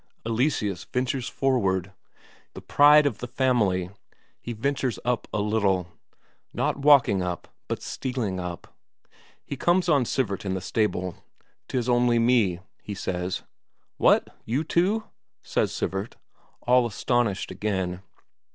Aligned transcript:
Eleseus 0.25 0.83
ventures 0.85 1.29
forward; 1.29 1.93
the 2.55 2.59
pride 2.61 3.05
of 3.05 3.19
the 3.19 3.27
family, 3.27 3.91
he 4.41 4.51
ventures 4.51 4.97
up 5.05 5.27
a 5.31 5.39
little. 5.39 5.89
Not 6.53 6.77
walking 6.79 7.21
up, 7.21 7.47
but 7.67 7.83
stealing 7.83 8.39
up; 8.39 8.75
he 9.45 9.55
comes 9.55 9.87
on 9.87 10.05
Sivert 10.05 10.43
in 10.43 10.55
the 10.55 10.59
stable. 10.59 11.17
"'Tis 11.67 11.87
only 11.87 12.17
me," 12.17 12.61
he 12.81 12.95
says. 12.95 13.43
"What 13.97 14.35
you 14.43 14.63
too?" 14.63 15.03
says 15.43 15.71
Sivert, 15.71 16.15
all 16.63 16.87
astonished 16.87 17.51
again. 17.51 18.01